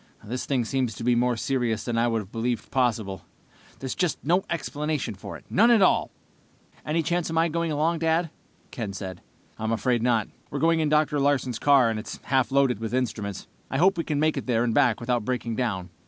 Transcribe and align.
"This 0.23 0.47
thing 0.47 0.65
seems 0.65 0.95
to 0.95 1.03
be 1.03 1.13
more 1.13 1.37
serious 1.37 1.83
than 1.83 1.95
I 1.95 2.07
would 2.07 2.21
have 2.23 2.31
believed 2.31 2.71
possible. 2.71 3.21
There's 3.77 3.93
just 3.93 4.17
no 4.25 4.43
explanation 4.49 5.13
for 5.13 5.37
it, 5.37 5.45
none 5.47 5.69
at 5.69 5.83
all!" 5.83 6.09
"Any 6.83 7.03
chance 7.03 7.29
of 7.29 7.35
my 7.35 7.49
going 7.49 7.71
along, 7.71 7.99
Dad?" 7.99 8.31
Ken 8.71 8.93
said. 8.93 9.21
"I'm 9.59 9.71
afraid 9.71 10.01
not. 10.01 10.27
We're 10.49 10.57
going 10.57 10.79
in 10.79 10.89
Dr. 10.89 11.19
Larsen's 11.19 11.59
car, 11.59 11.87
and 11.91 11.99
it's 11.99 12.17
half 12.23 12.51
loaded 12.51 12.79
with 12.79 12.95
instruments. 12.95 13.45
I 13.69 13.77
hope 13.77 13.95
we 13.95 14.15
make 14.15 14.37
it 14.37 14.47
there 14.47 14.63
and 14.63 14.73
back 14.73 14.99
without 14.99 15.23
breaking 15.23 15.55
down. 15.55 15.91